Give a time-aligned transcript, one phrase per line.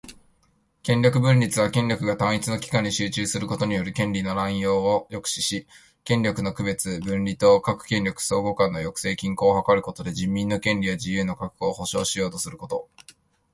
[0.81, 5.67] 権力分立は、権力が単一の機関に集中することによる権利の濫用を抑止し、
[6.03, 12.89] 権力の区別・分離と各権力相互間の抑制・均衡を図ることで、人民の権利や自由の確保を保障しようとすること